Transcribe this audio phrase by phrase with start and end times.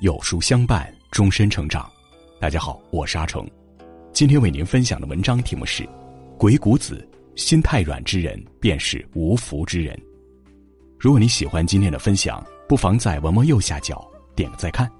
[0.00, 1.90] 有书相伴，终身成长。
[2.38, 3.48] 大家好，我是阿成，
[4.12, 5.84] 今天为您分享的文章题目是
[6.36, 9.96] 《鬼谷子：心太软之人便是无福之人》。
[10.98, 14.90] 如果你喜欢今天的分享，不妨在文末右下角点个再看。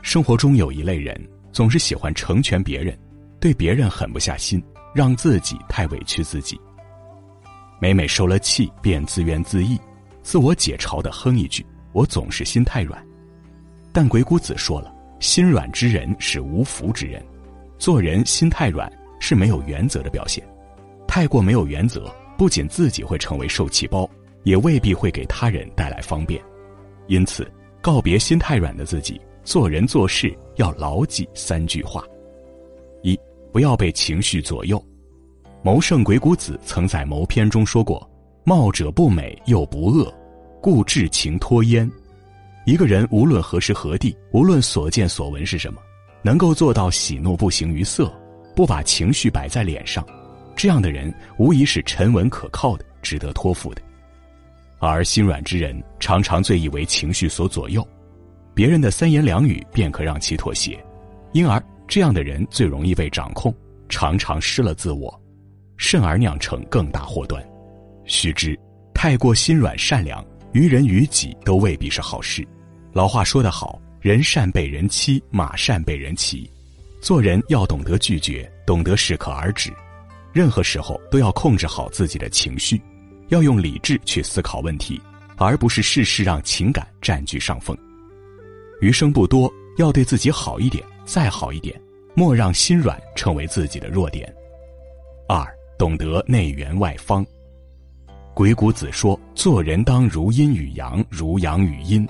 [0.00, 1.20] 生活中有一类人，
[1.50, 2.96] 总是喜欢成全别人，
[3.40, 4.62] 对别人狠不下心，
[4.94, 6.56] 让自己太委屈自己。
[7.80, 9.76] 每每受了气，便自怨自艾。
[10.22, 13.02] 自我解嘲的哼一句：“我总是心太软。”
[13.90, 17.24] 但鬼谷子说了：“心软之人是无福之人。”
[17.78, 20.46] 做人心太软是没有原则的表现，
[21.08, 24.08] 太过没有原则，不仅自己会成为受气包，
[24.42, 26.42] 也未必会给他人带来方便。
[27.06, 32.04] 因此，告别心太软的自己，做人做事要牢记三句话：
[33.02, 33.18] 一、
[33.52, 34.82] 不要被情绪左右。
[35.62, 38.10] 谋圣鬼谷子曾在谋篇中说过。
[38.46, 40.12] 貌者不美又不恶，
[40.64, 41.86] 故至情托焉。
[42.64, 45.78] 一个人无论何时何地，无论所见所闻是什么，
[46.22, 48.10] 能够做到喜怒不形于色，
[48.56, 50.02] 不把情绪摆在脸上，
[50.56, 53.82] 这样的人无疑是沉稳可靠的，值得托付的。
[54.78, 57.86] 而心软之人，常常最易为情绪所左右，
[58.54, 60.82] 别人的三言两语便可让其妥协，
[61.32, 63.54] 因而这样的人最容易被掌控，
[63.90, 65.14] 常常失了自我，
[65.76, 67.46] 甚而酿成更大祸端。
[68.06, 68.58] 须知，
[68.94, 70.24] 太过心软善良，
[70.54, 72.46] 于人于己都未必是好事。
[72.92, 76.48] 老话说得好：“人善被人欺，马善被人骑。”
[77.02, 79.72] 做人要懂得拒绝，懂得适可而止。
[80.32, 82.80] 任何时候都要控制好自己的情绪，
[83.28, 85.00] 要用理智去思考问题，
[85.36, 87.76] 而不是事事让情感占据上风。
[88.80, 91.78] 余生不多，要对自己好一点，再好一点，
[92.14, 94.32] 莫让心软成为自己的弱点。
[95.28, 95.44] 二，
[95.76, 97.26] 懂得内圆外方。
[98.34, 102.06] 鬼谷子说：“做人当如阴与阳，如阳与阴，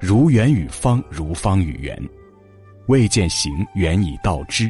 [0.00, 1.96] 如圆与方，如方与圆。
[2.86, 4.68] 未见行，圆以道之；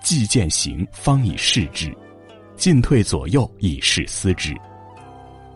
[0.00, 1.92] 既见行，方以事之。
[2.54, 4.54] 进退左右，以事思之。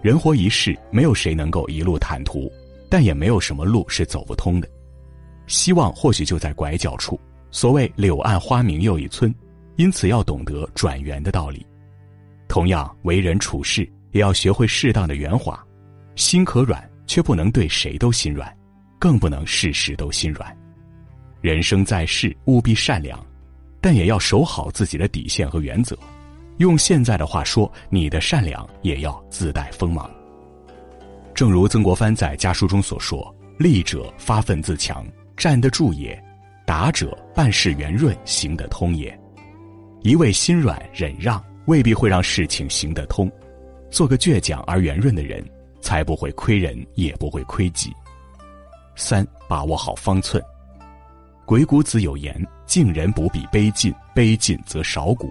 [0.03, 2.51] 人活一世，没有谁能够一路坦途，
[2.91, 4.69] 但也没有什么路是走不通的。
[5.47, 7.19] 希望或许就在拐角处。
[7.53, 9.33] 所谓柳暗花明又一村，
[9.77, 11.65] 因此要懂得转圆的道理。
[12.49, 15.59] 同样，为人处事。”也要学会适当的圆滑，
[16.17, 18.53] 心可软，却不能对谁都心软，
[18.99, 20.57] 更不能事事都心软。
[21.41, 23.25] 人生在世，务必善良，
[23.81, 25.97] 但也要守好自己的底线和原则。
[26.57, 30.11] 用现在的话说，你的善良也要自带锋芒。
[31.33, 36.21] 正如曾国藩在家书中所说：“立者发愤自强，站得住也；
[36.67, 39.17] 达者办事圆润，行得通也。”
[40.03, 43.31] 一味心软忍让，未必会让事情行得通。
[43.91, 45.45] 做个倔强而圆润的人，
[45.81, 47.93] 才不会亏人，也不会亏己。
[48.97, 50.43] 三，把握好方寸。
[51.45, 55.31] 鬼谷子有言：“敬人不必卑进，卑进则少古。”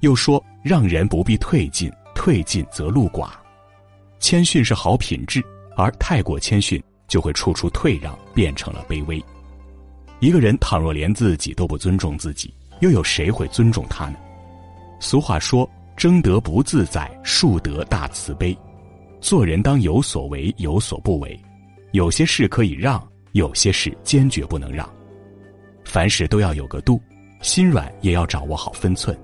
[0.00, 3.30] 又说：“让人不必退进，退进则路寡。”
[4.20, 5.42] 谦逊是好品质，
[5.76, 9.22] 而太过谦逊就会处处退让，变成了卑微。
[10.20, 14.16] 一个人倘若连自己都不尊重自己，又有谁会尊重他呢？
[15.00, 15.68] 俗话说。
[16.00, 18.56] 争得不自在，树得大慈悲。
[19.20, 21.38] 做人当有所为，有所不为。
[21.92, 24.90] 有些事可以让，有些事坚决不能让。
[25.84, 26.98] 凡事都要有个度，
[27.42, 29.14] 心软也要掌握好分寸，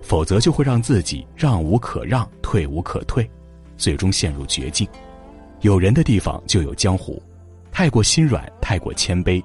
[0.00, 3.28] 否则就会让自己让无可让，退无可退，
[3.76, 4.86] 最终陷入绝境。
[5.62, 7.20] 有人的地方就有江湖，
[7.72, 9.42] 太过心软，太过谦卑，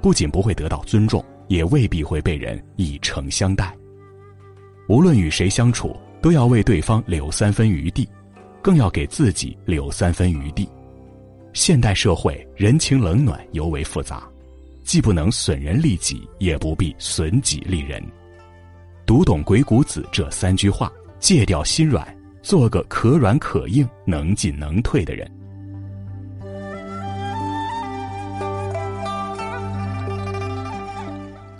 [0.00, 3.76] 不仅不会得到尊重，也未必会被人以诚相待。
[4.88, 5.92] 无论与谁相处。
[6.20, 8.08] 都要为对方留三分余地，
[8.62, 10.68] 更要给自己留三分余地。
[11.52, 14.28] 现代社会人情冷暖尤为复杂，
[14.84, 18.02] 既不能损人利己，也不必损己利人。
[19.06, 22.06] 读懂鬼谷子这三句话，戒掉心软，
[22.42, 25.28] 做个可软可硬、能进能退的人。